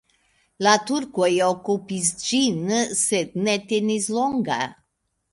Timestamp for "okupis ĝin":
1.47-2.71